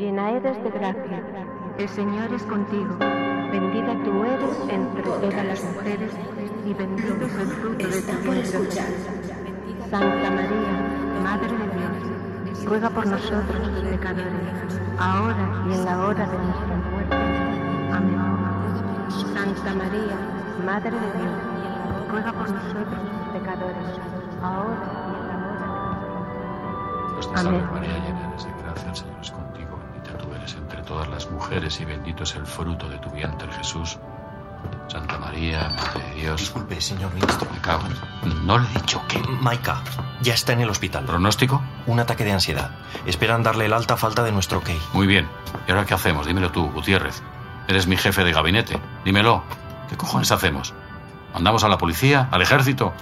[0.00, 1.22] llena eres de gracia,
[1.76, 2.96] el Señor es contigo,
[3.52, 6.12] bendita tú eres entre todas las mujeres
[6.64, 8.70] y bendito es el fruto de tu vientre.
[9.90, 10.74] Santa María,
[11.22, 17.16] Madre de Dios, ruega por nosotros pecadores, ahora y en la hora de nuestra muerte.
[17.92, 18.20] Amén.
[19.34, 20.16] Santa María,
[20.64, 23.00] Madre de Dios, ruega por nosotros
[23.34, 24.00] pecadores,
[24.40, 24.80] ahora
[25.10, 26.40] y en la hora de nuestra muerte.
[27.12, 29.79] Dios te salve María, llena eres de gracia, el Señor es contigo,
[30.20, 33.98] tú eres entre todas las mujeres y bendito es el fruto de tu vientre Jesús.
[34.88, 36.40] Santa María, Madre de Dios.
[36.40, 37.48] Disculpe, señor ministro.
[37.50, 37.84] Me cago
[38.44, 39.18] No le he dicho que.
[39.40, 39.82] Maika,
[40.20, 41.04] ya está en el hospital.
[41.04, 41.62] ¿Pronóstico?
[41.86, 42.70] Un ataque de ansiedad.
[43.06, 44.70] Esperan darle el alta falta de nuestro ok.
[44.92, 45.28] Muy bien.
[45.66, 46.26] ¿Y ahora qué hacemos?
[46.26, 47.22] Dímelo tú, Gutiérrez.
[47.68, 48.78] Eres mi jefe de gabinete.
[49.04, 49.44] Dímelo.
[49.88, 50.74] ¿Qué cojones hacemos?
[51.32, 52.28] ¿Mandamos a la policía?
[52.30, 52.92] ¿Al ejército?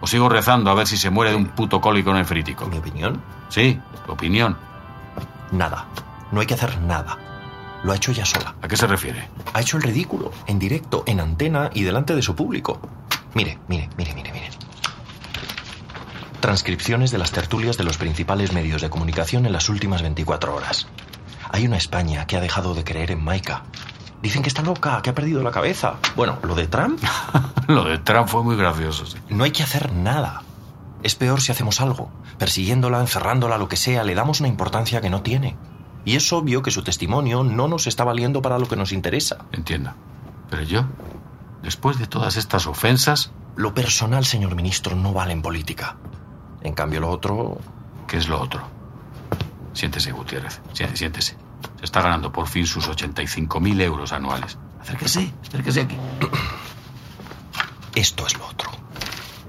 [0.00, 2.66] ¿O sigo rezando a ver si se muere de un puto cólico nefrítico?
[2.66, 3.22] ¿Mi opinión?
[3.48, 4.56] Sí, tu opinión.
[5.50, 5.86] Nada.
[6.32, 7.18] No hay que hacer nada.
[7.84, 8.54] Lo ha hecho ella sola.
[8.62, 9.28] ¿A qué se refiere?
[9.52, 12.80] Ha hecho el ridículo, en directo, en antena y delante de su público.
[13.34, 14.50] Mire, mire, mire, mire, mire.
[16.40, 20.88] Transcripciones de las tertulias de los principales medios de comunicación en las últimas 24 horas.
[21.50, 23.62] Hay una España que ha dejado de creer en Maika.
[24.22, 25.96] Dicen que está loca, que ha perdido la cabeza.
[26.16, 27.00] Bueno, lo de Trump,
[27.68, 29.18] Lo de Trump fue muy gracioso, sí.
[29.28, 30.42] no hay que hacer nada.
[31.02, 32.10] Es peor si hacemos algo.
[32.38, 35.56] Persiguiéndola, encerrándola, lo que sea, le damos una importancia que no tiene.
[36.04, 39.44] Y es obvio que su testimonio no nos está valiendo para lo que nos interesa.
[39.52, 39.92] Entiendo.
[40.50, 40.84] Pero yo,
[41.62, 45.96] después de todas estas ofensas, Lo personal, señor ministro, no vale en política.
[46.62, 47.58] En cambio, lo otro...
[48.08, 48.62] ¿qué es lo otro?
[49.74, 50.60] Siéntese, Gutiérrez.
[50.72, 51.36] Siéntese, siéntese.
[51.78, 54.58] Se está ganando por fin sus 85.000 euros anuales.
[54.80, 55.96] Acérquese, acérquese aquí.
[57.94, 58.70] Esto es lo otro.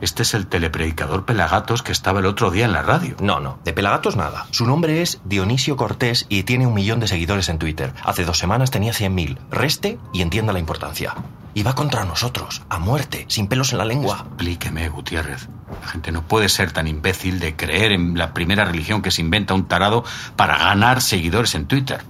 [0.01, 3.15] Este es el telepredicador Pelagatos que estaba el otro día en la radio.
[3.19, 4.47] No, no, de Pelagatos nada.
[4.51, 7.93] Su nombre es Dionisio Cortés y tiene un millón de seguidores en Twitter.
[8.03, 9.37] Hace dos semanas tenía 100.000.
[9.49, 11.15] Reste y entienda la importancia.
[11.53, 14.25] Y va contra nosotros, a muerte, sin pelos en la lengua.
[14.27, 15.47] Explíqueme, Gutiérrez.
[15.81, 19.21] La gente no puede ser tan imbécil de creer en la primera religión que se
[19.21, 20.03] inventa un tarado
[20.35, 22.03] para ganar seguidores en Twitter.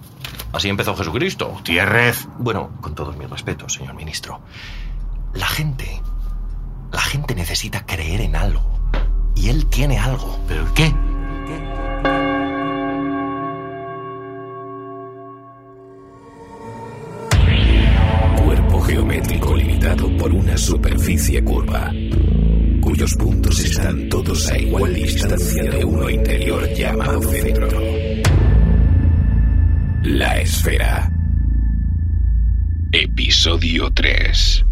[0.53, 1.47] Así empezó Jesucristo.
[1.47, 2.27] Gutiérrez.
[2.37, 4.39] Bueno, con todos mis respetos, señor ministro.
[5.33, 6.01] La gente...
[6.93, 8.61] La gente necesita creer en algo.
[9.35, 10.39] Y él tiene algo.
[10.47, 10.93] ¿Pero qué?
[18.43, 21.91] Cuerpo geométrico limitado por una superficie curva,
[22.79, 27.69] cuyos puntos están todos a igual distancia de uno interior llamado centro.
[30.03, 31.09] La esfera.
[32.91, 34.65] Episodio 3.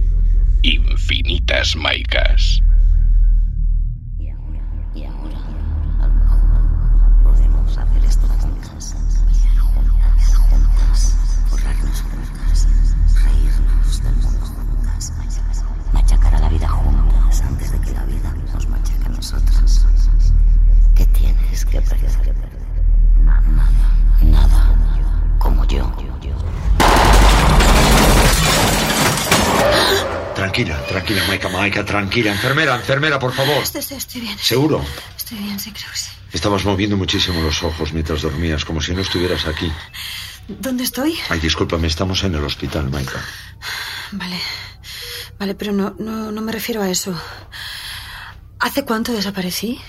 [0.64, 2.62] Infinitas Maicas.
[4.20, 4.62] Y ahora,
[6.00, 8.96] a lo mejor podemos hacer esto juntas.
[9.58, 11.18] Juntas, juntas,
[11.50, 12.68] forrarnos juntas,
[13.24, 15.14] reírnos del mundo juntas,
[15.94, 19.88] machacar a la vida juntas antes de que la vida nos machaque a nosotros.
[20.94, 22.51] ¿Qué tienes que perder?
[30.52, 32.32] Tranquila, tranquila, Maika, Maika, tranquila.
[32.34, 33.64] Enfermera, enfermera, por favor.
[33.64, 34.38] Estoy, estoy, estoy bien.
[34.38, 34.84] ¿Seguro?
[35.16, 36.12] Estoy bien, sí, creo que sí.
[36.34, 39.72] Estabas moviendo muchísimo los ojos mientras dormías, como si no estuvieras aquí.
[40.50, 41.18] ¿Dónde estoy?
[41.30, 43.24] Ay, discúlpame, estamos en el hospital, Maika.
[44.12, 44.38] Vale.
[45.40, 47.18] Vale, pero no, no, no me refiero a eso.
[48.60, 49.80] ¿Hace cuánto desaparecí?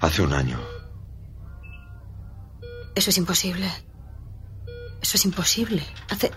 [0.00, 0.58] Hace un año.
[2.94, 3.70] Eso es imposible.
[5.02, 5.84] Eso es imposible.
[6.08, 6.30] Hace.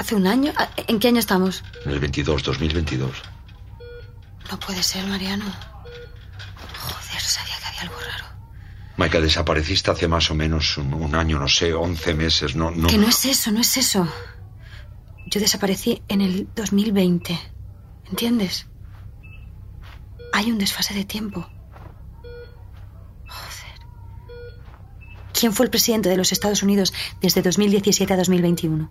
[0.00, 0.50] ¿Hace un año?
[0.56, 1.62] ¿A- ¿En qué año estamos?
[1.84, 3.10] En el 22, 2022.
[4.50, 5.44] No puede ser, Mariano.
[5.44, 8.24] Joder, sabía que había algo raro.
[8.96, 12.88] Maika, desapareciste hace más o menos un, un año, no sé, 11 meses, no, no.
[12.88, 14.08] Que no es eso, no es eso.
[15.26, 17.38] Yo desaparecí en el 2020.
[18.08, 18.66] ¿Entiendes?
[20.32, 21.46] Hay un desfase de tiempo.
[23.28, 23.78] Joder.
[25.38, 28.90] ¿Quién fue el presidente de los Estados Unidos desde 2017 a 2021?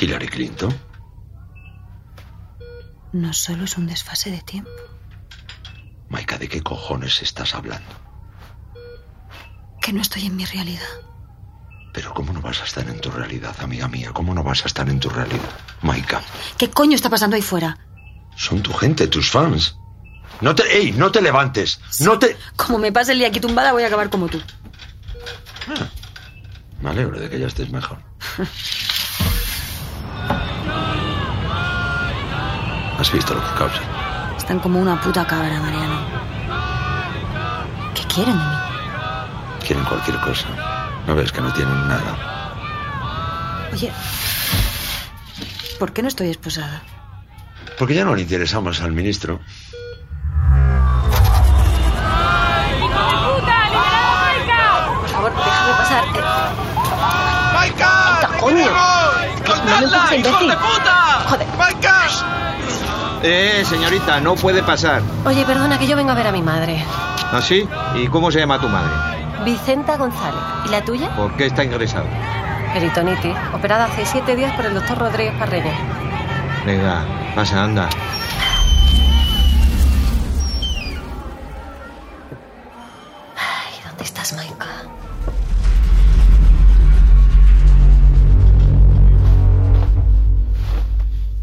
[0.00, 0.76] Hillary Clinton.
[3.12, 4.70] No solo es un desfase de tiempo.
[6.08, 7.88] Maika, ¿de qué cojones estás hablando?
[9.80, 10.86] Que no estoy en mi realidad.
[11.92, 14.10] Pero ¿cómo no vas a estar en tu realidad, amiga mía?
[14.14, 15.50] ¿Cómo no vas a estar en tu realidad?
[15.82, 16.22] Maika,
[16.56, 17.78] ¿Qué coño está pasando ahí fuera?
[18.34, 19.76] son tu gente, tus fans.
[20.40, 20.62] No te...
[20.74, 20.92] ¡Ey!
[20.92, 21.80] No te levantes.
[22.00, 22.36] No te...
[22.56, 24.40] Como me pase el día aquí tumbada, voy a acabar como tú.
[26.80, 27.98] Me alegro de que ya estés mejor.
[33.02, 33.48] ¿Has visto lo que?
[34.38, 35.98] Están como una puta cabra, Mariano.
[37.96, 38.56] ¿Qué quieren de mí?
[39.66, 40.46] Quieren cualquier cosa.
[41.08, 42.54] ¿No ves que no tienen nada?
[43.72, 43.90] Oye,
[45.80, 46.80] ¿por qué no estoy esposada?
[47.76, 49.40] Porque ya no le interesamos al ministro.
[55.00, 56.04] Por favor, déjame pasar.
[56.04, 58.30] Eh, ¡Maika!
[58.38, 58.66] coño!
[59.64, 60.52] no me empujes, imbécil.
[63.22, 65.00] Eh, señorita, no puede pasar.
[65.24, 66.84] Oye, perdona, que yo vengo a ver a mi madre.
[67.32, 67.68] ¿Ah, sí?
[67.94, 68.90] ¿Y cómo se llama tu madre?
[69.44, 70.40] Vicenta González.
[70.66, 71.14] ¿Y la tuya?
[71.16, 72.06] ¿Por qué está ingresado?
[72.74, 73.36] Peritonitis.
[73.54, 75.72] Operada hace siete días por el doctor Rodríguez Parreña.
[76.66, 77.04] Venga,
[77.34, 77.88] pasa, anda.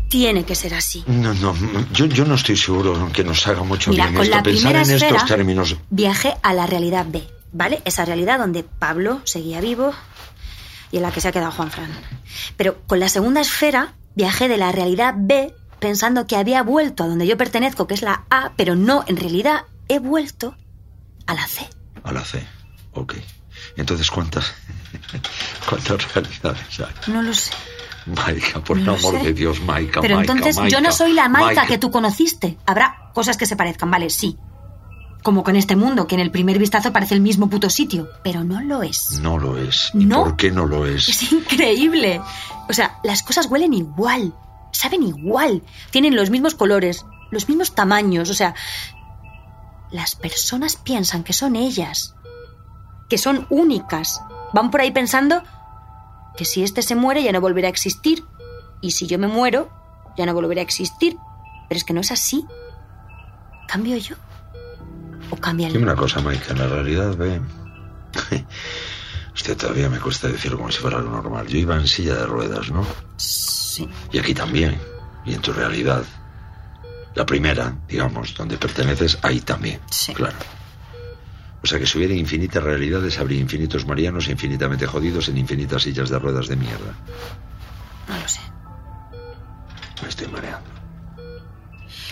[0.09, 1.03] Tiene que ser así.
[1.07, 1.55] No, no,
[1.93, 4.35] yo, yo no estoy seguro que nos haga mucho Mira, bien con esto.
[4.37, 5.75] la Pensar primera en esfera estos términos.
[5.89, 7.81] viajé a la realidad B, ¿vale?
[7.85, 9.93] Esa realidad donde Pablo seguía vivo
[10.91, 11.91] y en la que se ha quedado Juan Fran.
[12.57, 17.07] Pero con la segunda esfera viajé de la realidad B pensando que había vuelto a
[17.07, 20.55] donde yo pertenezco, que es la A, pero no, en realidad he vuelto
[21.27, 21.69] a la C.
[22.03, 22.43] A la C.
[22.93, 23.13] Ok.
[23.77, 24.51] Entonces, ¿cuántas,
[25.69, 27.13] cuántas realidades hay?
[27.13, 27.51] No lo sé.
[28.09, 29.23] Maika, por No el amor sé.
[29.23, 31.67] de Dios, Maika, Pero entonces yo no soy la Maika, Maika.
[31.67, 32.57] que tú conociste.
[32.65, 34.37] Habrá cosas que se parezcan, vale, sí.
[35.23, 38.43] Como con este mundo, que en el primer vistazo parece el mismo puto sitio, pero
[38.43, 39.19] no lo es.
[39.21, 39.91] No lo es.
[39.93, 40.23] ¿Y No.
[40.23, 41.09] por qué no lo es?
[41.09, 42.21] Es increíble.
[42.69, 44.33] O sea, las cosas huelen igual,
[44.71, 45.61] saben igual,
[45.91, 48.55] tienen los mismos colores, los mismos tamaños, o sea,
[49.91, 52.15] las personas piensan que son ellas,
[53.09, 54.21] que son únicas.
[54.53, 55.43] Van por ahí pensando
[56.39, 58.23] que si este se muere ya no volverá a existir
[58.79, 59.69] y si yo me muero
[60.17, 61.17] ya no volverá a existir.
[61.67, 62.45] Pero es que no es así.
[63.67, 64.15] ¿Cambio yo?
[65.31, 67.41] ¿O cambia el Dime una cosa, Maika, en la realidad, ve.
[69.35, 71.45] Hostia, todavía me cuesta decirlo como si fuera algo normal.
[71.45, 72.87] Yo iba en silla de ruedas, ¿no?
[73.17, 73.89] Sí.
[74.13, 74.79] Y aquí también.
[75.25, 76.05] Y en tu realidad.
[77.15, 79.81] La primera, digamos, donde perteneces, ahí también.
[79.91, 80.13] Sí.
[80.13, 80.37] Claro.
[81.63, 86.09] O sea que si hubiera infinitas realidades, habría infinitos marianos infinitamente jodidos en infinitas sillas
[86.09, 86.93] de ruedas de mierda.
[88.07, 88.39] No lo sé.
[90.01, 90.69] Me estoy mareando.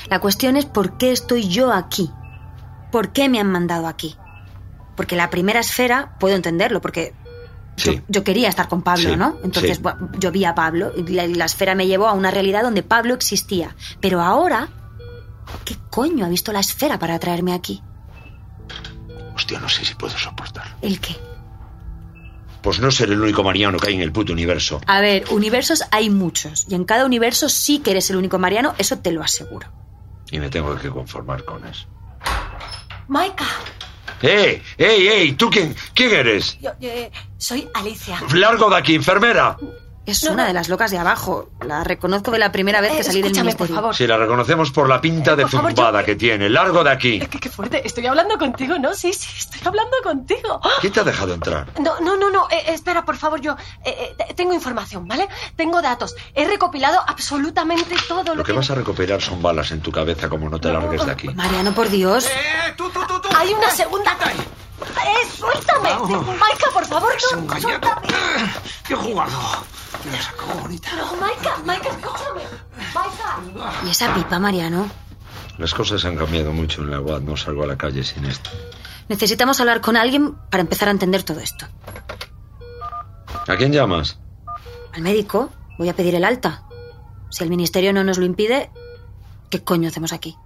[0.09, 2.09] La cuestión es por qué estoy yo aquí.
[2.91, 4.15] ¿Por qué me han mandado aquí?
[4.95, 7.13] Porque la primera esfera puedo entenderlo, porque
[7.77, 8.01] yo, Sí.
[8.07, 9.38] yo quería estar con Pablo, Sí, ¿no?
[9.44, 9.83] Entonces sí.
[9.83, 12.63] bueno, yo vi a Pablo y la, y la esfera me llevó a una realidad
[12.63, 13.75] donde Pablo existía.
[14.01, 14.69] Pero ahora,
[15.65, 17.81] ¿qué coño ha visto la esfera para traerme aquí?
[19.59, 20.75] No sé si puedo soportarlo.
[20.81, 21.15] ¿El qué?
[22.61, 24.81] Pues no ser el único mariano que hay en el puto universo.
[24.88, 26.65] A ver, universos hay muchos.
[26.69, 29.67] Y en cada universo sí que eres el único Mariano, eso te lo aseguro.
[30.31, 31.88] Y me tengo que conformar con eso.
[33.07, 33.45] Maika,
[34.21, 34.61] ¡Ey!
[34.77, 35.31] ¡Ey, ey!
[35.33, 36.57] ¿Tú quién, quién eres?
[36.59, 38.19] yo, eh, soy Alicia.
[38.33, 39.57] ¡Largo de aquí, enfermera!
[40.07, 40.48] Es No, una no.
[40.48, 41.50] de las locas de abajo.
[41.62, 43.57] La reconozco de la primera vez que Eh, salí del ministerio.
[43.57, 43.95] por favor.
[43.95, 46.50] Si la reconocemos por la pinta de Por favor, zumbada yo- que tiene.
[46.50, 47.15] ¡Largo de aquí!
[47.21, 48.94] Eh, Qué, qué fuerte, estoy hablando contigo, ¿no?
[48.94, 50.62] Sí, sí, estoy hablando contigo.
[50.81, 51.68] ¿Quién te ha dejado entrar?
[51.81, 52.48] No, no, no, no.
[52.50, 55.27] eh, espera, por favor, yo eh, eh, tengo información, ¿vale?
[55.57, 56.15] Tengo datos.
[56.33, 60.30] He recopilado absolutamente todo lo, Lo que vas a recopilar son balas en tu cabeza
[60.30, 60.80] como no te No.
[60.80, 61.27] largues de aquí.
[61.30, 62.26] Mariano, por Dios.
[62.28, 63.30] ¡Eh, tú, tú, tú, tú!
[63.37, 64.16] Hay una segunda.
[64.81, 65.89] ¡Eh, suéltame!
[66.37, 67.61] Maika, por favor, no, Cállate.
[67.61, 68.07] suéltame.
[68.87, 69.39] ¡Qué jugado!
[70.05, 70.89] Me la sacó bonita.
[70.95, 72.41] No, Maika, Maika, escúchame.
[72.93, 73.83] Maika.
[73.85, 74.89] ¿Y esa pipa, Mariano?
[75.57, 77.21] Las cosas han cambiado mucho en la UAD.
[77.21, 78.49] No salgo a la calle sin esto.
[79.09, 81.65] Necesitamos hablar con alguien para empezar a entender todo esto.
[83.47, 84.19] ¿A quién llamas?
[84.93, 86.63] Al médico voy a pedir el alta.
[87.29, 88.69] Si el ministerio no nos lo impide,
[89.49, 90.37] ¿qué coño hacemos aquí?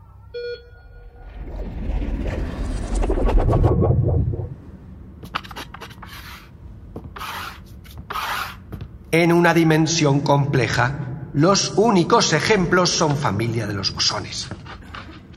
[9.13, 14.47] En una dimensión compleja, los únicos ejemplos son familia de los bosones.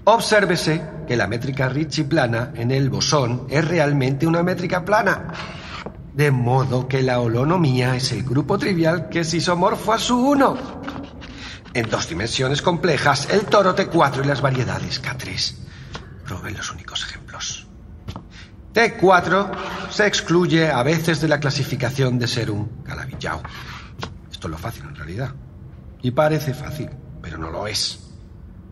[0.05, 5.33] Obsérvese que la métrica Ricci plana en el bosón es realmente una métrica plana.
[6.13, 10.57] De modo que la holonomía es el grupo trivial que es isomorfo a su 1.
[11.75, 15.55] En dos dimensiones complejas, el toro T4 y las variedades K3
[16.25, 17.64] proveen los únicos ejemplos.
[18.75, 19.51] T4
[19.89, 23.41] se excluye a veces de la clasificación de ser un calabillao.
[24.31, 25.33] Esto es lo fácil en realidad.
[26.03, 26.91] Y parece fácil,
[27.23, 28.01] pero no lo es.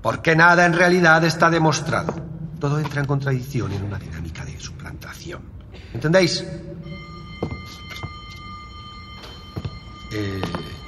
[0.03, 2.15] Porque nada en realidad está demostrado.
[2.59, 5.43] Todo entra en contradicción en una dinámica de suplantación.
[5.95, 6.45] ¿Entendéis?
[10.13, 10.43] Eh,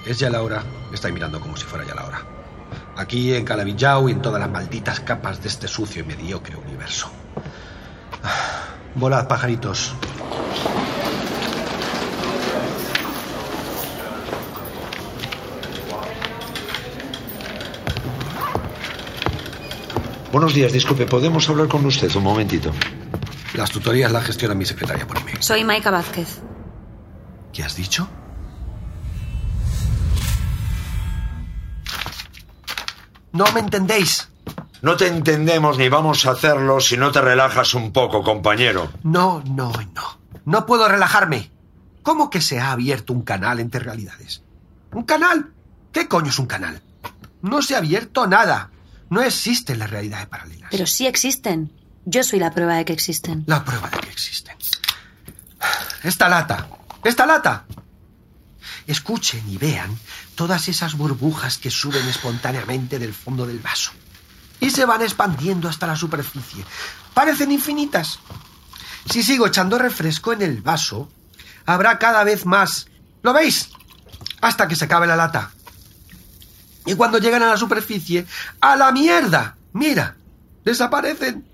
[0.07, 0.63] es ya la hora.
[0.89, 2.19] Me estáis mirando como si fuera ya la hora.
[2.97, 7.11] Aquí en Calabillao y en todas las malditas capas de este sucio y mediocre universo.
[8.95, 9.93] Volad, pajaritos.
[20.31, 22.73] Buenos días, disculpe, ¿podemos hablar con usted un momentito?
[23.55, 25.33] Las tutorías las gestiona mi secretaria por mí.
[25.41, 26.41] Soy Maika Vázquez.
[27.53, 28.09] ¿Qué has dicho?
[33.33, 34.29] No me entendéis.
[34.85, 38.93] No te entendemos ni vamos a hacerlo si no te relajas un poco, compañero.
[39.03, 40.19] No, no, no.
[40.45, 41.51] No puedo relajarme.
[42.03, 44.43] ¿Cómo que se ha abierto un canal entre realidades?
[44.93, 45.55] ¿Un canal?
[45.91, 46.83] ¿Qué coño es un canal?
[47.41, 48.73] No se ha abierto nada.
[49.09, 50.69] No existen las realidades paralelas.
[50.71, 51.73] Pero sí existen.
[52.05, 53.43] Yo soy la prueba de que existen.
[53.47, 54.55] La prueba de que existen.
[56.03, 56.69] Esta lata.
[57.03, 57.65] Esta lata.
[58.87, 59.99] Escuchen y vean
[60.35, 63.93] todas esas burbujas que suben espontáneamente del fondo del vaso.
[64.65, 66.65] Y se van expandiendo hasta la superficie.
[67.13, 68.19] Parecen infinitas.
[69.11, 71.11] Si sigo echando refresco en el vaso,
[71.67, 72.87] habrá cada vez más.
[73.23, 73.71] ¿Lo veis?
[74.41, 75.51] Hasta que se acabe la lata.
[76.87, 78.27] Y cuando llegan a la superficie,
[78.61, 79.57] ¡a la mierda!
[79.73, 80.17] Mira,
[80.65, 81.47] desaparecen.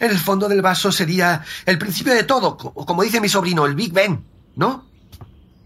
[0.00, 3.66] En el fondo del vaso sería el principio de todo, co- como dice mi sobrino,
[3.66, 4.20] el Big Bang,
[4.54, 4.86] ¿no?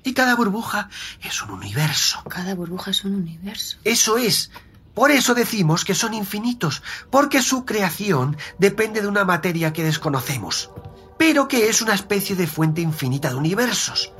[0.02, 0.88] Y cada burbuja
[1.22, 2.22] es un universo.
[2.28, 3.76] Cada burbuja es un universo.
[3.84, 4.50] Eso es.
[4.94, 10.70] Por eso decimos que son infinitos, porque su creación depende de una materia que desconocemos,
[11.16, 14.12] pero que es una especie de fuente infinita de universos.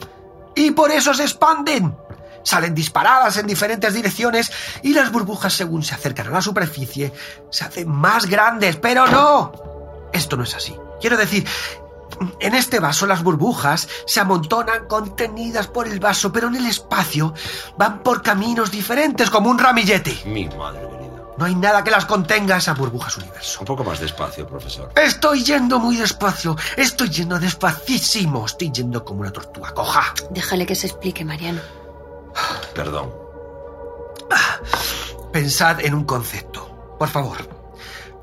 [0.55, 1.95] Y por eso se expanden.
[2.43, 4.51] Salen disparadas en diferentes direcciones
[4.83, 7.13] y las burbujas según se acercan a la superficie
[7.51, 9.53] se hacen más grandes, pero no.
[10.13, 10.75] Esto no es así.
[11.01, 11.47] Quiero decir,
[12.39, 17.35] en este vaso las burbujas se amontonan contenidas por el vaso, pero en el espacio
[17.77, 20.23] van por caminos diferentes como un ramillete.
[20.27, 21.11] Mi madre querida.
[21.39, 23.61] No hay nada que las contenga esas burbujas universo.
[23.61, 24.93] Un poco más despacio, profesor.
[24.95, 30.13] Estoy yendo muy despacio, estoy yendo despacísimo, estoy yendo como una tortuga coja.
[30.31, 31.61] Déjale que se explique, Mariano.
[32.75, 33.11] Perdón.
[35.33, 37.60] Pensad en un concepto, por favor.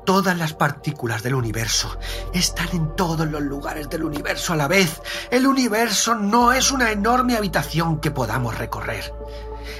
[0.08, 1.94] Todas las partículas del universo
[2.32, 5.02] están en todos los lugares del universo a la vez.
[5.30, 9.12] El universo no es una enorme habitación que podamos recorrer.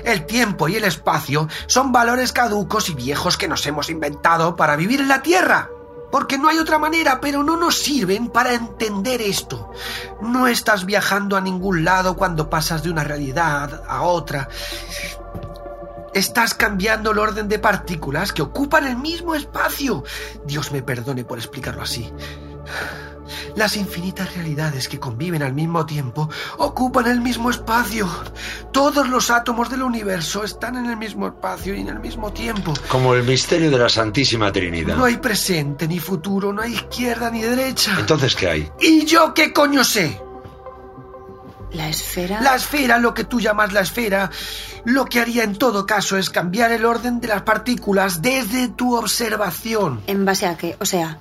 [0.04, 4.76] El tiempo y el espacio son valores caducos y viejos que nos hemos inventado para
[4.76, 5.70] vivir en la Tierra.
[6.12, 9.70] Porque no hay otra manera, pero no nos sirven para entender esto.
[10.20, 14.50] No estás viajando a ningún lado cuando pasas de una realidad a otra.
[16.14, 20.04] Estás cambiando el orden de partículas que ocupan el mismo espacio.
[20.46, 22.12] Dios me perdone por explicarlo así.
[23.56, 28.08] Las infinitas realidades que conviven al mismo tiempo ocupan el mismo espacio.
[28.72, 32.72] Todos los átomos del universo están en el mismo espacio y en el mismo tiempo.
[32.88, 34.96] Como el misterio de la Santísima Trinidad.
[34.96, 37.96] No hay presente ni futuro, no hay izquierda ni derecha.
[37.98, 38.72] Entonces, ¿qué hay?
[38.80, 40.20] ¿Y yo qué coño sé?
[41.72, 42.40] La esfera.
[42.40, 44.30] La esfera, lo que tú llamas la esfera,
[44.84, 48.96] lo que haría en todo caso es cambiar el orden de las partículas desde tu
[48.96, 50.00] observación.
[50.06, 50.76] ¿En base a qué?
[50.80, 51.18] O sea,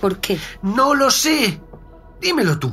[0.00, 0.38] ¿por qué?
[0.62, 1.60] No lo sé.
[2.20, 2.72] Dímelo tú.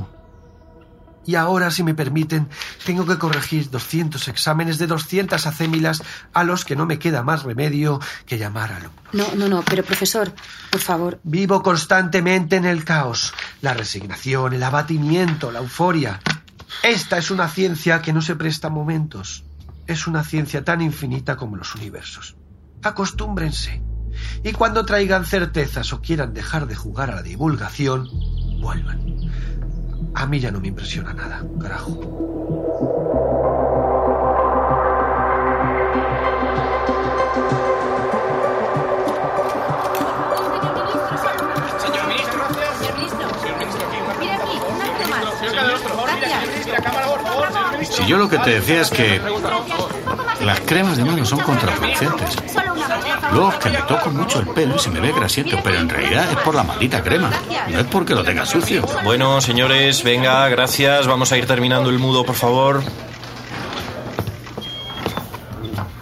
[1.25, 2.49] Y ahora, si me permiten,
[2.85, 6.01] tengo que corregir 200 exámenes de 200 acémilas
[6.33, 9.83] a los que no me queda más remedio que llamar al No, no, no, pero
[9.83, 10.33] profesor,
[10.71, 11.19] por favor.
[11.21, 16.19] Vivo constantemente en el caos, la resignación, el abatimiento, la euforia.
[16.83, 19.45] Esta es una ciencia que no se presta momentos.
[19.87, 22.35] Es una ciencia tan infinita como los universos.
[22.83, 23.81] Acostúmbrense.
[24.43, 28.07] Y cuando traigan certezas o quieran dejar de jugar a la divulgación,
[28.61, 29.31] vuelvan.
[30.15, 33.68] A mí ya no me impresiona nada, carajo.
[47.89, 49.21] Si yo lo que te decía es que
[50.41, 52.35] las cremas de mano son contraproducentes.
[53.33, 56.29] Luego que me toco mucho el pelo y se me ve grasiento, pero en realidad
[56.31, 57.29] es por la maldita crema.
[57.69, 58.83] No es porque lo tenga sucio.
[59.03, 61.07] Bueno, señores, venga, gracias.
[61.07, 62.83] Vamos a ir terminando el mudo, por favor.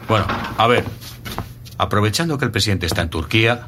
[0.07, 0.25] Bueno,
[0.57, 0.85] a ver.
[1.77, 3.67] Aprovechando que el presidente está en Turquía,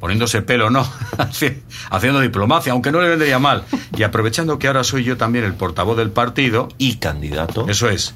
[0.00, 0.84] poniéndose pelo, no,
[1.18, 1.60] haci-
[1.90, 3.64] haciendo diplomacia, aunque no le vendría mal,
[3.96, 6.68] y aprovechando que ahora soy yo también el portavoz del partido.
[6.78, 7.66] Y candidato.
[7.68, 8.14] Eso es.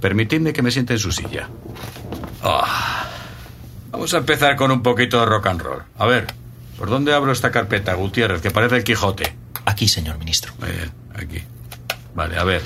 [0.00, 1.48] Permitidme que me siente en su silla.
[2.42, 3.06] Ah.
[3.90, 5.82] Vamos a empezar con un poquito de rock and roll.
[5.98, 6.26] A ver,
[6.78, 9.34] ¿por dónde abro esta carpeta, Gutiérrez, que parece el Quijote?
[9.64, 10.52] Aquí, señor ministro.
[10.60, 11.42] Bien, aquí.
[12.14, 12.62] Vale, a ver.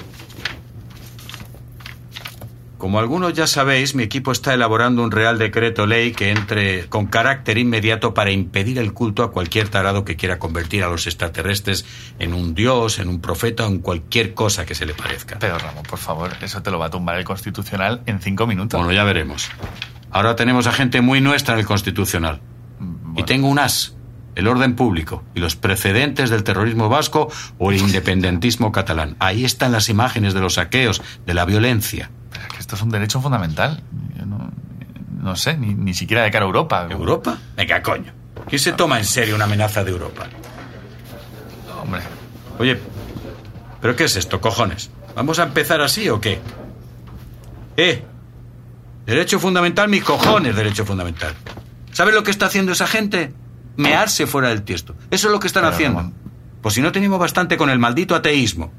[2.80, 7.08] Como algunos ya sabéis, mi equipo está elaborando un real decreto ley que entre con
[7.08, 11.84] carácter inmediato para impedir el culto a cualquier tarado que quiera convertir a los extraterrestres
[12.18, 15.38] en un dios, en un profeta o en cualquier cosa que se le parezca.
[15.38, 18.80] Pero Ramón, por favor, eso te lo va a tumbar el Constitucional en cinco minutos.
[18.80, 19.50] Bueno, ya veremos.
[20.10, 22.40] Ahora tenemos a gente muy nuestra en el Constitucional.
[23.14, 23.94] Y tengo un as
[24.36, 29.16] el orden público y los precedentes del terrorismo vasco o el independentismo catalán.
[29.18, 32.10] Ahí están las imágenes de los saqueos, de la violencia.
[32.60, 33.82] Que esto es un derecho fundamental.
[34.18, 34.50] Yo no,
[35.22, 36.86] no sé, ni, ni siquiera de cara a Europa.
[36.90, 37.38] ¿Europa?
[37.56, 38.12] Venga, coño.
[38.50, 40.26] ¿Quién se toma en serio una amenaza de Europa?
[41.82, 42.02] Hombre.
[42.58, 42.78] Oye,
[43.80, 44.90] ¿pero qué es esto, cojones?
[45.16, 46.38] ¿Vamos a empezar así o qué?
[47.78, 48.04] ¿Eh?
[49.06, 51.32] Derecho fundamental, mis cojones, derecho fundamental.
[51.92, 53.32] ¿Sabes lo que está haciendo esa gente?
[53.78, 54.94] Mearse fuera del tiesto.
[55.10, 56.12] Eso es lo que están Pero, haciendo.
[56.60, 58.70] Pues si no tenemos bastante con el maldito ateísmo.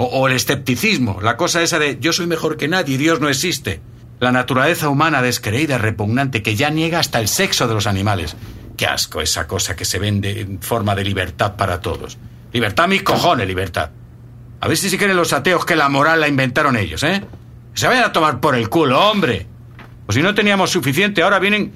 [0.00, 3.28] O, o el escepticismo, la cosa esa de yo soy mejor que nadie Dios no
[3.28, 3.80] existe.
[4.20, 8.36] La naturaleza humana descreída, repugnante, que ya niega hasta el sexo de los animales.
[8.76, 12.16] Qué asco esa cosa que se vende en forma de libertad para todos.
[12.52, 13.90] Libertad, mis cojones, libertad.
[14.60, 17.24] A ver si se creen los ateos que la moral la inventaron ellos, ¿eh?
[17.74, 19.46] Se vayan a tomar por el culo, hombre.
[20.06, 21.72] Pues si no teníamos suficiente, ahora vienen,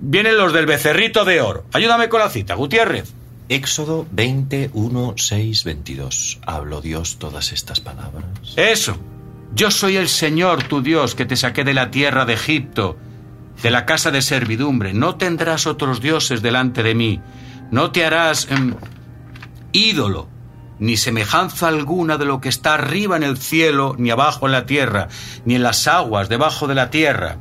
[0.00, 1.64] vienen los del becerrito de oro.
[1.72, 3.12] Ayúdame con la cita, Gutiérrez.
[3.48, 6.40] Éxodo 21, 6, 22.
[6.46, 8.24] ¿Habló Dios todas estas palabras?
[8.56, 8.96] Eso.
[9.54, 12.96] Yo soy el Señor, tu Dios, que te saqué de la tierra de Egipto,
[13.62, 14.94] de la casa de servidumbre.
[14.94, 17.20] No tendrás otros dioses delante de mí.
[17.70, 18.74] No te harás em,
[19.72, 20.28] ídolo,
[20.78, 24.66] ni semejanza alguna de lo que está arriba en el cielo, ni abajo en la
[24.66, 25.08] tierra,
[25.44, 27.36] ni en las aguas debajo de la tierra,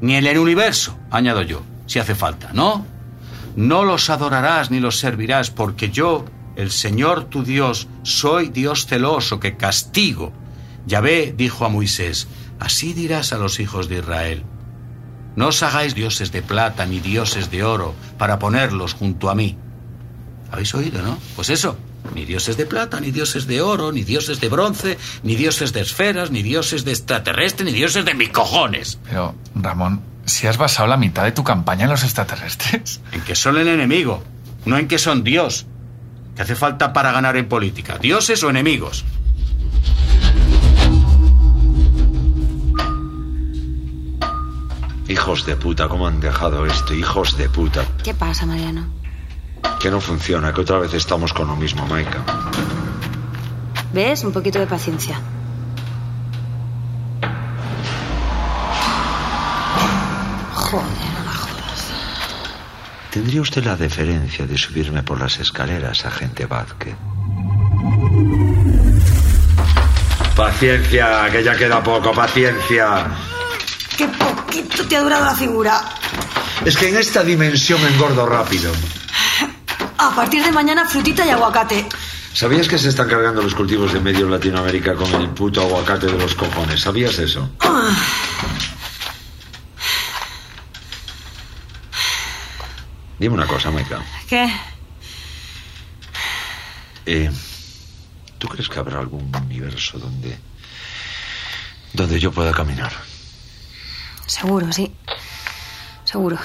[0.00, 2.97] ni en el universo, añado yo, si hace falta, ¿no?
[3.58, 6.24] No los adorarás ni los servirás, porque yo,
[6.54, 10.32] el Señor tu Dios, soy Dios celoso que castigo.
[10.86, 12.28] Yahvé dijo a Moisés,
[12.60, 14.44] así dirás a los hijos de Israel,
[15.34, 19.56] no os hagáis dioses de plata ni dioses de oro para ponerlos junto a mí.
[20.52, 21.18] ¿Habéis oído, no?
[21.34, 21.76] Pues eso,
[22.14, 25.80] ni dioses de plata, ni dioses de oro, ni dioses de bronce, ni dioses de
[25.80, 29.00] esferas, ni dioses de extraterrestre, ni dioses de mis cojones.
[29.02, 33.00] Pero, Ramón, si has basado la mitad de tu campaña en los extraterrestres.
[33.12, 34.22] En que son el enemigo,
[34.64, 35.66] no en que son Dios.
[36.36, 37.98] ¿Qué hace falta para ganar en política?
[37.98, 39.04] ¿Dioses o enemigos?
[45.08, 46.94] Hijos de puta, ¿cómo han dejado esto?
[46.94, 47.84] Hijos de puta.
[48.04, 48.86] ¿Qué pasa, Mariano?
[49.80, 52.22] Que no funciona, que otra vez estamos con lo mismo, Maika.
[53.92, 54.22] ¿Ves?
[54.22, 55.18] Un poquito de paciencia.
[63.10, 66.94] ¿Tendría usted la deferencia de subirme por las escaleras, agente Vázquez?
[70.36, 73.06] Paciencia, que ya queda poco, paciencia.
[73.96, 75.80] ¡Qué poquito te ha durado la figura!
[76.64, 78.72] Es que en esta dimensión engordo rápido.
[79.96, 81.86] A partir de mañana, frutita y aguacate.
[82.32, 86.06] ¿Sabías que se están cargando los cultivos de medio en Latinoamérica con el puto aguacate
[86.06, 86.80] de los cojones?
[86.80, 87.50] ¿Sabías eso?
[87.60, 87.90] Ah,
[93.18, 94.00] Dime una cosa, Maika.
[94.28, 94.48] ¿Qué?
[97.04, 97.30] Eh,
[98.38, 100.38] ¿Tú crees que habrá algún universo donde...
[101.92, 102.92] donde yo pueda caminar?
[104.26, 104.94] Seguro, sí.
[106.04, 106.38] Seguro.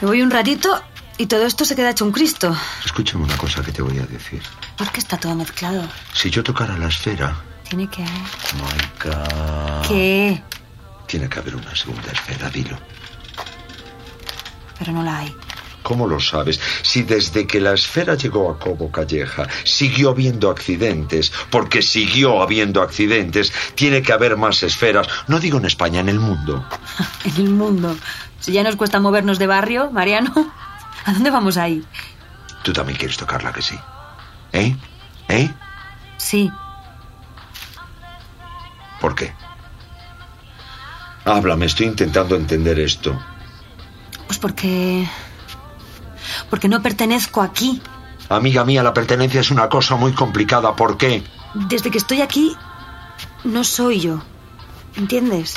[0.00, 0.80] Me voy un ratito
[1.18, 2.56] y todo esto se queda hecho un Cristo.
[2.84, 4.42] Escúchame una cosa que te voy a decir.
[4.76, 5.82] ¿Por qué está todo mezclado?
[6.14, 7.36] Si yo tocara la esfera,
[7.68, 8.02] Tiene que...
[8.02, 9.82] Maika...
[9.86, 10.42] ¿Qué?
[11.06, 12.78] Tiene que haber una segunda esfera, dilo.
[14.78, 15.34] Pero no la hay.
[15.82, 16.60] ¿Cómo lo sabes?
[16.82, 22.82] Si desde que la esfera llegó a Cobo Calleja siguió habiendo accidentes, porque siguió habiendo
[22.82, 26.64] accidentes, tiene que haber más esferas, no digo en España, en el mundo.
[27.24, 27.96] En el mundo.
[28.40, 30.52] Si ya nos cuesta movernos de barrio, Mariano,
[31.04, 31.84] ¿a dónde vamos a ir?
[32.62, 33.78] Tú también quieres tocarla, que sí.
[34.52, 34.76] ¿Eh?
[35.28, 35.50] ¿Eh?
[36.16, 36.50] Sí,
[39.00, 39.32] ¿Por qué?
[41.24, 43.20] Háblame, estoy intentando entender esto.
[44.26, 45.08] pues porque...
[46.50, 47.80] Porque no pertenezco aquí.
[48.28, 50.74] Amiga mía, la pertenencia es una cosa muy complicada.
[50.76, 51.22] ¿Por qué?
[51.54, 52.56] Desde que estoy aquí,
[53.44, 54.22] no soy yo.
[54.96, 55.54] ¿Entiendes?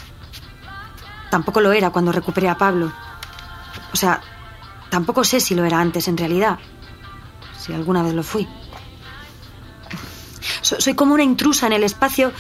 [1.30, 2.92] Tampoco lo era cuando recuperé a Pablo.
[3.94, 4.22] O sea,
[4.92, 6.60] tampoco sé si lo era antes en realidad.
[7.58, 8.48] Si alguna vez lo fui.
[10.62, 12.32] So- soy como una intrusa en el espacio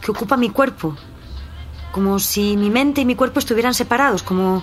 [0.00, 0.96] que ocupa mi cuerpo.
[1.92, 4.22] Como si mi mente y mi cuerpo estuvieran separados.
[4.22, 4.62] Como,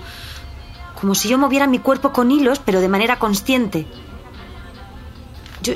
[0.99, 3.85] como si yo moviera mi cuerpo con hilos, pero de manera consciente.
[5.61, 5.73] Yo,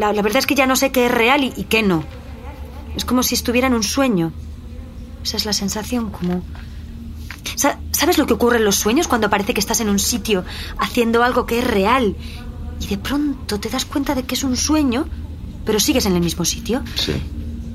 [0.00, 2.04] la, la verdad es que ya no sé qué es real y, y qué no.
[2.96, 4.32] Es como si estuviera en un sueño.
[5.22, 6.42] Esa es la sensación, como...
[7.58, 10.44] Sa- ¿Sabes lo que ocurre en los sueños cuando parece que estás en un sitio
[10.78, 12.14] haciendo algo que es real
[12.80, 15.06] y de pronto te das cuenta de que es un sueño,
[15.66, 16.82] pero sigues en el mismo sitio?
[16.94, 17.20] Sí.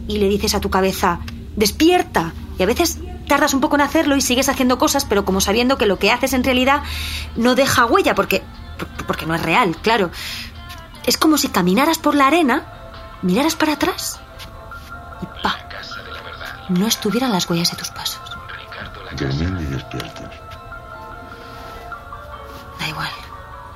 [0.08, 1.20] y le dices a tu cabeza,
[1.56, 2.34] despierta.
[2.60, 5.78] Y a veces tardas un poco en hacerlo y sigues haciendo cosas, pero como sabiendo
[5.78, 6.84] que lo que haces en realidad
[7.38, 8.44] no deja huella, porque,
[9.08, 10.12] porque no es real, claro.
[11.06, 12.66] Es como si caminaras por la arena,
[13.22, 14.20] miraras para atrás
[15.22, 15.58] y pa,
[16.70, 18.22] no estuvieran las huellas de tus pasos.
[19.16, 20.24] Durmiendo y despierto.
[22.80, 23.10] Da igual.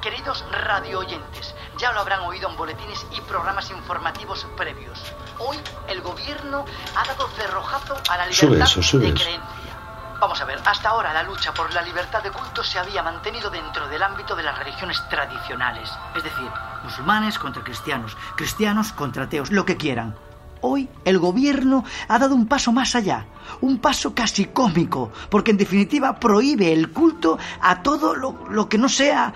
[0.01, 4.99] Queridos radio oyentes, ya lo habrán oído en boletines y programas informativos previos.
[5.39, 9.23] Hoy el gobierno ha dado cerrojazo a la libertad Sube eso, sube de eso.
[9.23, 9.73] creencia.
[10.19, 13.49] Vamos a ver, hasta ahora la lucha por la libertad de culto se había mantenido
[13.51, 15.91] dentro del ámbito de las religiones tradicionales.
[16.15, 16.49] Es decir,
[16.83, 20.15] musulmanes contra cristianos, cristianos contra ateos, lo que quieran.
[20.61, 23.25] Hoy el gobierno ha dado un paso más allá,
[23.61, 28.77] un paso casi cómico, porque en definitiva prohíbe el culto a todo lo, lo que
[28.77, 29.33] no sea...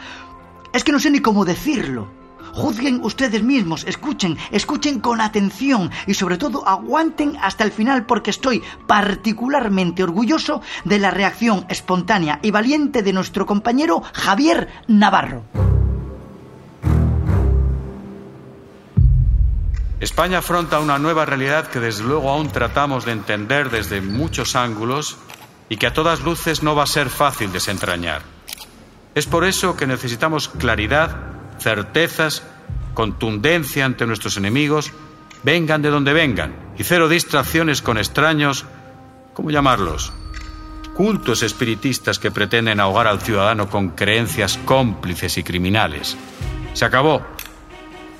[0.73, 2.07] Es que no sé ni cómo decirlo.
[2.53, 8.29] Juzguen ustedes mismos, escuchen, escuchen con atención y sobre todo aguanten hasta el final porque
[8.29, 15.43] estoy particularmente orgulloso de la reacción espontánea y valiente de nuestro compañero Javier Navarro.
[20.02, 25.16] España afronta una nueva realidad que desde luego aún tratamos de entender desde muchos ángulos
[25.70, 28.24] y que a todas luces no va a ser fácil desentrañar.
[29.14, 31.16] Es por eso que necesitamos claridad,
[31.60, 32.42] certezas,
[32.96, 34.92] contundencia ante nuestros enemigos,
[35.44, 38.66] vengan de donde vengan, y cero distracciones con extraños,
[39.36, 40.14] ¿cómo llamarlos?
[40.96, 46.18] Cultos espiritistas que pretenden ahogar al ciudadano con creencias cómplices y criminales.
[46.74, 47.22] Se acabó.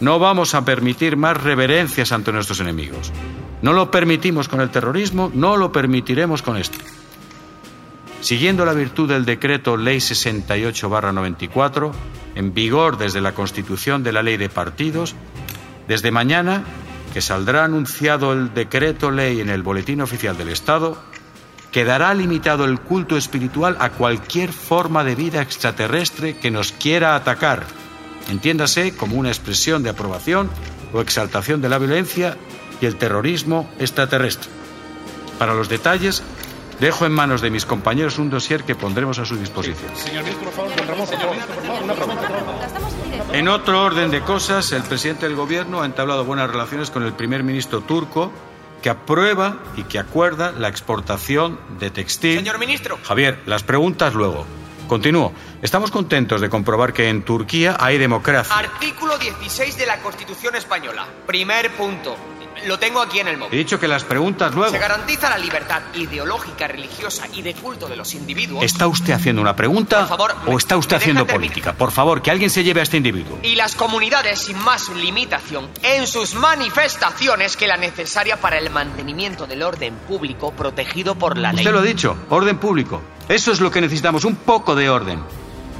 [0.02, 3.12] No vamos a permitir más reverencias ante nuestros enemigos.
[3.62, 6.80] No lo permitimos con el terrorismo, no lo permitiremos con esto.
[8.20, 11.92] Siguiendo la virtud del decreto Ley 68-94,
[12.34, 15.14] en vigor desde la constitución de la Ley de Partidos,
[15.88, 16.64] desde mañana,
[17.14, 20.98] que saldrá anunciado el decreto ley en el Boletín Oficial del Estado,
[21.72, 27.66] quedará limitado el culto espiritual a cualquier forma de vida extraterrestre que nos quiera atacar,
[28.32, 30.50] entiéndase como una expresión de aprobación
[30.94, 32.38] o exaltación de la violencia
[32.82, 34.50] y el terrorismo extraterrestre.
[35.38, 36.24] Para los detalles,
[36.80, 39.92] dejo en manos de mis compañeros un dossier que pondremos a su disposición.
[43.34, 47.14] En otro orden de cosas, el presidente del gobierno ha entablado buenas relaciones con el
[47.14, 48.32] primer ministro turco
[48.82, 52.40] que aprueba y que acuerda la exportación de textil.
[52.40, 52.98] Señor ministro.
[53.04, 54.46] Javier, las preguntas luego.
[54.92, 55.32] Continúo.
[55.62, 58.54] Estamos contentos de comprobar que en Turquía hay democracia.
[58.54, 61.08] Artículo 16 de la Constitución Española.
[61.26, 62.18] Primer punto.
[62.68, 63.58] Lo tengo aquí en el He móvil.
[63.58, 64.70] dicho que las preguntas luego.
[64.70, 68.66] Se garantiza la libertad ideológica, religiosa y de culto de los individuos.
[68.66, 71.72] ¿Está usted haciendo una pregunta Por favor, o está usted ¿me haciendo política?
[71.72, 73.40] Por favor, que alguien se lleve a este individuo.
[73.44, 79.48] Y las comunidades sin más limitación en sus manifestaciones que la necesaria para el mantenimiento
[79.48, 81.62] del orden público protegido por la ley.
[81.66, 83.02] Usted lo ha dicho, orden público.
[83.32, 85.20] Eso es lo que necesitamos, un poco de orden.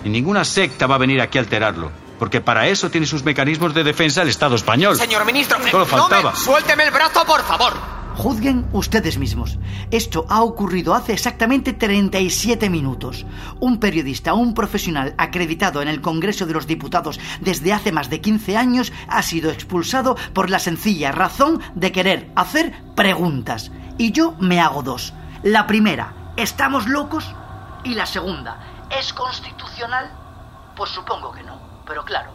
[0.04, 3.74] Y ninguna secta va a venir aquí a alterarlo, porque para eso tiene sus mecanismos
[3.74, 4.96] de defensa el Estado español.
[4.96, 6.32] Señor ministro, Solo no faltaba.
[6.32, 7.74] me- suélteme el brazo, por favor.
[8.16, 9.58] Juzguen ustedes mismos.
[9.90, 13.26] Esto ha ocurrido hace exactamente 37 minutos.
[13.60, 18.20] Un periodista, un profesional acreditado en el Congreso de los Diputados desde hace más de
[18.22, 23.72] 15 años ha sido expulsado por la sencilla razón de querer hacer preguntas.
[23.98, 25.14] Y yo me hago dos.
[25.44, 27.34] La primera, ¿estamos locos?
[27.84, 28.58] Y la segunda,
[28.90, 30.12] ¿es constitucional?
[30.76, 31.60] Pues supongo que no.
[31.86, 32.32] Pero claro,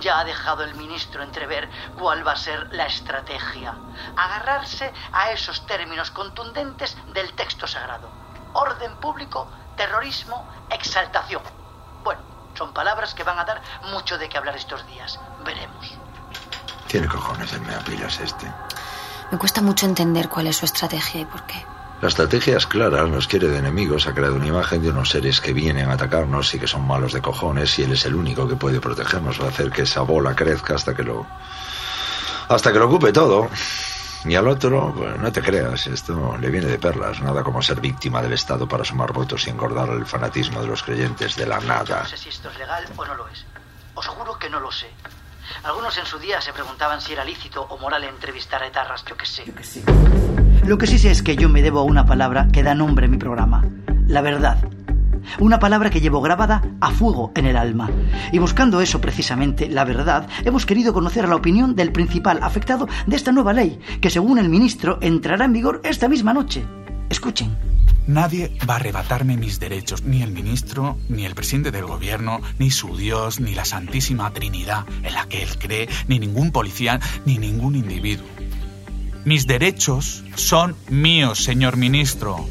[0.00, 3.74] ya ha dejado el ministro entrever cuál va a ser la estrategia.
[4.16, 8.08] Agarrarse a esos términos contundentes del texto sagrado.
[8.54, 11.42] Orden público, terrorismo, exaltación.
[12.02, 12.20] Bueno,
[12.54, 15.20] son palabras que van a dar mucho de qué hablar estos días.
[15.44, 15.92] Veremos.
[16.88, 18.52] Tiene cojones el meapilas este.
[19.30, 21.64] Me cuesta mucho entender cuál es su estrategia y por qué.
[22.00, 25.40] La estrategia es clara, nos quiere de enemigos, ha creado una imagen de unos seres
[25.40, 28.46] que vienen a atacarnos y que son malos de cojones y él es el único
[28.46, 31.26] que puede protegernos, va a hacer que esa bola crezca hasta que lo...
[32.48, 33.48] hasta que lo ocupe todo.
[34.24, 37.80] Y al otro, pues, no te creas, esto le viene de perlas, nada como ser
[37.80, 41.58] víctima del Estado para sumar votos y engordar el fanatismo de los creyentes de la
[41.58, 42.02] nada.
[42.02, 43.44] No sé si esto es legal o no lo es.
[43.94, 44.88] Os juro que no lo sé.
[45.64, 49.16] Algunos en su día se preguntaban si era lícito o moral entrevistar a etarras, yo
[49.16, 49.44] qué sé.
[50.64, 53.06] Lo que sí sé es que yo me debo a una palabra que da nombre
[53.06, 53.64] a mi programa,
[54.06, 54.58] la verdad.
[55.38, 57.90] Una palabra que llevo grabada a fuego en el alma.
[58.32, 63.16] Y buscando eso precisamente, la verdad, hemos querido conocer la opinión del principal afectado de
[63.16, 66.64] esta nueva ley, que según el ministro entrará en vigor esta misma noche.
[67.10, 67.67] Escuchen.
[68.08, 72.70] Nadie va a arrebatarme mis derechos, ni el ministro, ni el presidente del gobierno, ni
[72.70, 77.36] su Dios, ni la Santísima Trinidad en la que él cree, ni ningún policía, ni
[77.36, 78.26] ningún individuo.
[79.26, 82.48] Mis derechos son míos, señor ministro.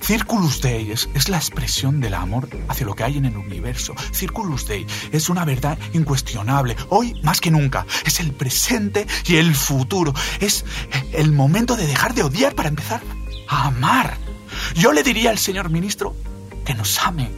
[0.00, 3.94] Circulus Dei es, es, la expresión del amor hacia lo que hay en el universo.
[4.14, 7.84] Circulus Dei es una verdad incuestionable, hoy más que nunca.
[8.06, 10.14] Es el presente y el futuro.
[10.40, 10.64] Es
[11.12, 13.02] el momento de dejar de odiar para empezar
[13.48, 14.31] a amar.
[14.74, 16.14] Yo le diría al señor ministro
[16.64, 17.30] que nos ame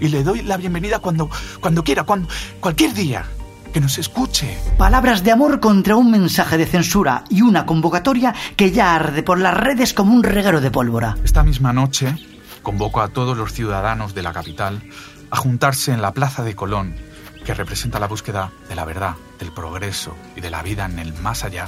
[0.00, 2.28] y le doy la bienvenida cuando, cuando quiera, cuando,
[2.60, 3.24] cualquier día.
[3.72, 4.56] Que nos escuche.
[4.78, 9.38] Palabras de amor contra un mensaje de censura y una convocatoria que ya arde por
[9.38, 11.16] las redes como un reguero de pólvora.
[11.24, 12.16] Esta misma noche
[12.62, 14.82] convoco a todos los ciudadanos de la capital
[15.30, 16.96] a juntarse en la Plaza de Colón,
[17.44, 21.12] que representa la búsqueda de la verdad, del progreso y de la vida en el
[21.14, 21.66] más allá,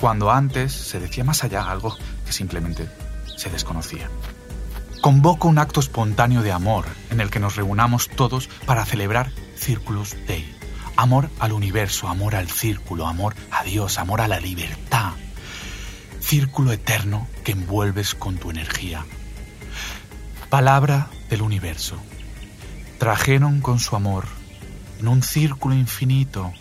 [0.00, 2.88] cuando antes se decía más allá algo que simplemente
[3.36, 4.08] se desconocía.
[5.00, 10.14] Convoco un acto espontáneo de amor en el que nos reunamos todos para celebrar Circulus
[10.26, 10.54] Dei.
[10.94, 15.12] Amor al universo, amor al círculo, amor a Dios, amor a la libertad.
[16.20, 19.06] Círculo eterno que envuelves con tu energía.
[20.50, 21.96] Palabra del universo.
[22.98, 24.26] Trajeron con su amor
[24.98, 26.52] en un círculo infinito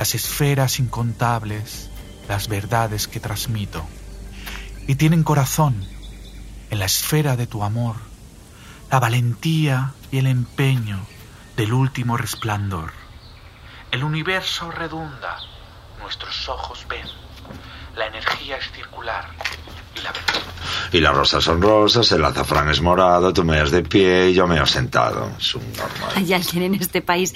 [0.00, 1.90] las esferas incontables,
[2.28, 3.84] las verdades que transmito.
[4.88, 5.86] Y tienen corazón
[6.72, 7.96] en la esfera de tu amor,
[8.90, 10.98] la valentía y el empeño
[11.54, 12.92] del último resplandor.
[13.90, 15.36] El universo redunda,
[16.00, 17.06] nuestros ojos ven,
[17.94, 19.28] la energía es circular
[19.94, 20.40] y la verdad.
[20.92, 24.34] Y las rosas son rosas, el azafrán es morado, tú me has de pie y
[24.34, 25.30] yo me he sentado.
[25.38, 26.12] Es un normal.
[26.16, 27.34] Hay alguien en este país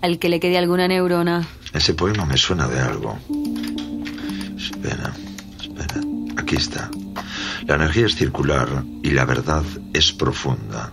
[0.00, 1.46] al que le quede alguna neurona.
[1.72, 3.16] Ese poema me suena de algo.
[4.56, 5.12] Espera,
[5.60, 6.00] espera.
[6.36, 6.90] Aquí está.
[7.66, 10.92] La energía es circular y la verdad es profunda.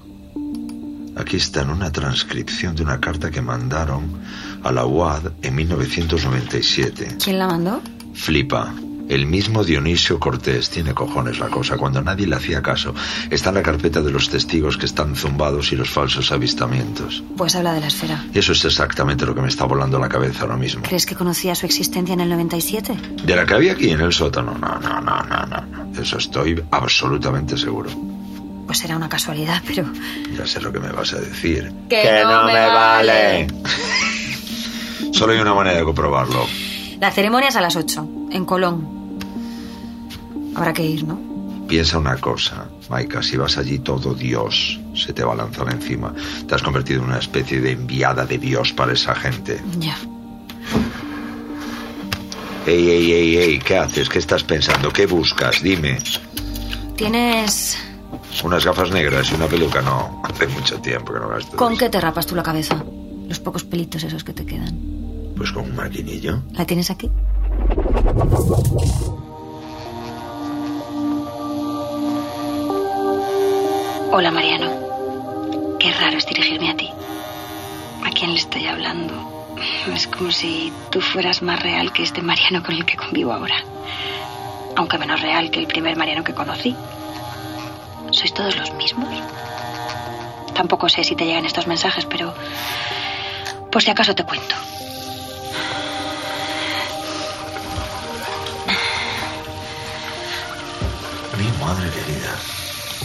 [1.15, 4.21] Aquí está en una transcripción de una carta que mandaron
[4.63, 7.17] a la UAD en 1997.
[7.21, 7.81] ¿Quién la mandó?
[8.13, 8.73] Flipa.
[9.09, 12.93] El mismo Dionisio Cortés tiene cojones la cosa cuando nadie le hacía caso.
[13.31, 17.23] Está en la carpeta de los testigos que están zumbados y los falsos avistamientos.
[17.35, 18.23] Pues habla de la esfera.
[18.35, 20.83] Eso es exactamente lo que me está volando la cabeza ahora mismo.
[20.83, 22.95] ¿Crees que conocía su existencia en el 97?
[23.25, 24.55] ¿De la que había aquí en el sótano?
[24.59, 25.99] No, no, no, no, no.
[25.99, 27.89] Eso estoy absolutamente seguro.
[28.67, 29.85] Pues será una casualidad, pero...
[30.37, 31.73] Ya sé lo que me vas a decir.
[31.89, 33.47] ¡Que, que no, no, me vale!
[35.13, 36.45] Solo hay una manera de comprobarlo.
[36.99, 38.98] La ceremonia es a las 8, en Colón.
[40.55, 41.19] Habrá que ir, ¿no?
[41.67, 46.13] Piensa una cosa, Maika, si vas allí todo Dios se te va a lanzar encima.
[46.47, 49.61] Te has convertido en una especie de enviada de Dios para esa gente.
[49.79, 49.95] Ya.
[52.65, 54.09] Ey, ey, ey, ey, ¿qué haces?
[54.09, 54.91] ¿Qué estás pensando?
[54.91, 55.61] ¿Qué buscas?
[55.61, 55.97] Dime.
[56.95, 57.77] ¿Tienes
[58.43, 59.81] unas gafas negras y una peluca?
[59.81, 61.55] No, hace mucho tiempo que no gasto.
[61.55, 62.83] ¿Con qué te rapas tú la cabeza?
[63.27, 64.77] Los pocos pelitos esos que te quedan.
[65.35, 66.41] Pues con un maquinillo.
[66.53, 67.09] ¿La tienes aquí?
[74.11, 75.77] Hola, Mariano.
[75.79, 76.89] Qué raro es dirigirme a ti.
[78.03, 79.55] ¿A quién le estoy hablando?
[79.93, 83.63] Es como si tú fueras más real que este Mariano con el que convivo ahora.
[84.75, 86.75] Aunque menos real que el primer Mariano que conocí.
[88.09, 89.13] ¿Sois todos los mismos?
[90.55, 92.33] Tampoco sé si te llegan estos mensajes, pero
[93.71, 94.55] por si acaso te cuento.
[101.37, 102.58] Mi madre querida.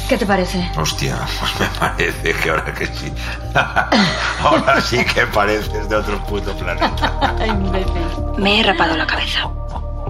[0.09, 0.71] ¿Qué te parece?
[0.77, 3.13] Hostia, pues me parece que ahora que sí.
[4.43, 7.35] ahora sí que pareces de otro puto planeta.
[8.39, 9.49] me he rapado la cabeza,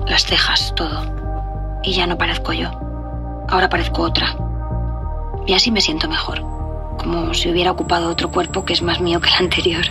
[0.07, 1.81] las cejas, todo.
[1.85, 2.71] Y ya no parezco yo.
[3.49, 4.35] Ahora parezco otra.
[5.47, 6.41] Y así me siento mejor.
[6.99, 9.85] Como si hubiera ocupado otro cuerpo que es más mío que el anterior.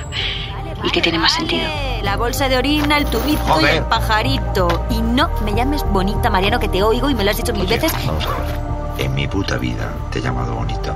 [0.83, 1.63] Y que tiene más sentido.
[2.01, 3.73] La bolsa de orina, el tubito Joder.
[3.73, 4.85] y el pajarito.
[4.89, 7.61] Y no me llames bonita, Mariano, que te oigo y me lo has dicho mil
[7.61, 7.93] Oye, veces.
[8.05, 8.62] Vamos a ver.
[9.03, 10.95] En mi puta vida te he llamado bonita.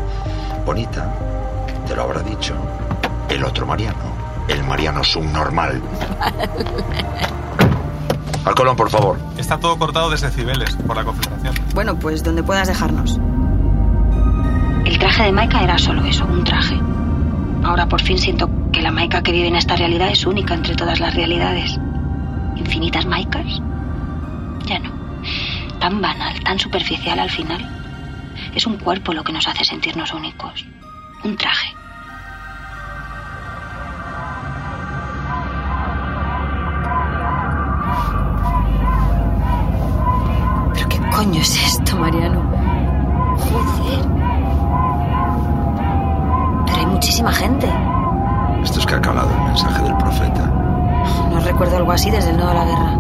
[0.66, 1.14] Bonita,
[1.86, 2.56] te lo habrá dicho
[3.28, 4.16] el otro Mariano.
[4.48, 5.82] El Mariano subnormal.
[8.46, 9.20] Al Colón, por favor.
[9.38, 11.54] Está todo cortado desde Cibeles, por la concentración.
[11.76, 13.20] Bueno, pues donde puedas dejarnos.
[14.86, 16.80] El traje de Maika era solo eso, un traje.
[17.66, 20.76] Ahora por fin siento que la Maika que vive en esta realidad es única entre
[20.76, 21.78] todas las realidades.
[22.56, 23.62] ¿Infinitas Maikas?
[24.66, 24.92] Ya no.
[25.80, 27.77] Tan banal, tan superficial al final.
[28.56, 30.66] Es un cuerpo lo que nos hace sentirnos únicos.
[31.24, 31.74] Un traje.
[40.74, 42.42] ¿Pero qué coño es esto, Mariano?
[43.38, 44.06] Joder.
[46.66, 47.68] Pero hay muchísima gente.
[48.64, 50.46] Esto es que ha calado el mensaje del profeta.
[51.32, 52.92] No recuerdo algo así desde el no a la guerra.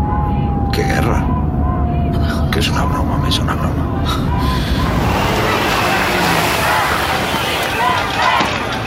[0.71, 1.19] ¿Qué guerra?
[1.19, 2.51] No me jodas.
[2.51, 3.85] que es una broma, es una broma.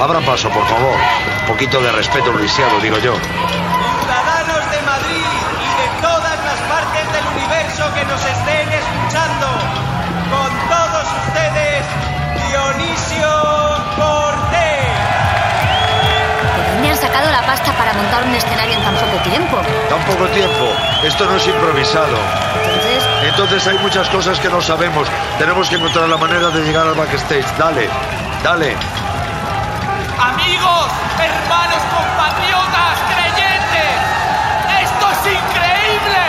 [0.01, 0.97] Abran paso, por favor.
[1.41, 3.13] Un poquito de respeto, Luisiano, digo yo.
[3.13, 5.29] Ciudadanos de Madrid
[5.61, 9.47] y de todas las partes del universo que nos estén escuchando,
[10.33, 11.85] con todos ustedes,
[12.49, 13.29] Dionisio
[14.01, 14.89] Cortés.
[16.57, 19.59] ¿De dónde han sacado la pasta para montar un escenario en tan poco tiempo?
[19.91, 20.65] Tan poco tiempo.
[21.05, 22.17] Esto no es improvisado.
[22.65, 25.07] Entonces, Entonces hay muchas cosas que no sabemos.
[25.39, 27.45] Tenemos que encontrar la manera de llegar al backstage.
[27.59, 27.87] Dale,
[28.43, 28.75] dale.
[30.51, 30.91] Amigos,
[31.23, 33.95] hermanos, compatriotas, creyentes,
[34.83, 36.23] esto es increíble,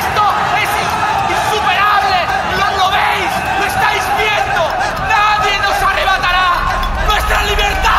[0.00, 0.24] esto
[0.56, 2.18] es in- insuperable,
[2.56, 4.62] ¿Lo, lo veis, lo estáis viendo,
[5.12, 6.48] nadie nos arrebatará
[7.06, 7.92] nuestra libertad.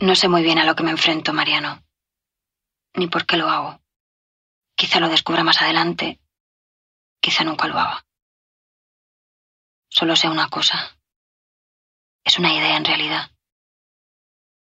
[0.00, 1.82] no sé muy bien a lo que me enfrento, Mariano.
[2.94, 3.80] Ni por qué lo hago.
[4.80, 6.18] Quizá lo descubra más adelante.
[7.20, 8.06] Quizá nunca lo haga.
[9.90, 10.98] Solo sé una cosa.
[12.24, 13.30] Es una idea en realidad.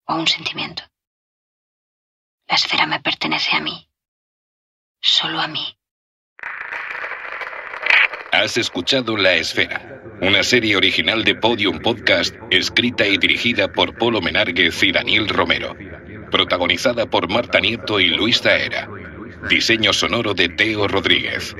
[0.06, 0.84] O un sentimiento.
[2.46, 3.90] La esfera me pertenece a mí.
[5.00, 5.76] Solo a mí.
[8.30, 14.20] Has escuchado La Esfera, una serie original de Podium Podcast, escrita y dirigida por Polo
[14.20, 15.74] Menárguez y Daniel Romero.
[16.30, 18.88] Protagonizada por Marta Nieto y Luis Zaera.
[19.48, 21.56] Diseño sonoro de Teo Rodríguez.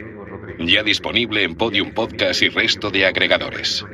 [0.59, 3.87] Ya disponible en Podium Podcast y resto de agregadores.